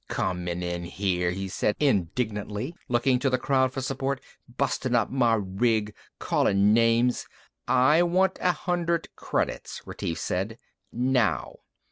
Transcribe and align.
"Comin' 0.07 0.63
in 0.63 0.83
here," 0.85 1.29
he 1.29 1.47
said 1.47 1.75
indignantly, 1.79 2.73
looking 2.89 3.19
to 3.19 3.29
the 3.29 3.37
crowd 3.37 3.71
for 3.71 3.81
support. 3.81 4.19
"Bustin' 4.57 4.95
up 4.95 5.11
my 5.11 5.35
rig, 5.35 5.93
callin' 6.19 6.73
names...." 6.73 7.27
"I 7.67 8.01
want 8.01 8.39
a 8.41 8.51
hundred 8.51 9.09
credits," 9.15 9.83
Retief 9.85 10.17
said. 10.17 10.57
"Now." 10.91 11.57